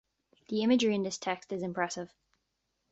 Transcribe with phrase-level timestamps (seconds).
[0.49, 2.11] The imagery in this text is impressive.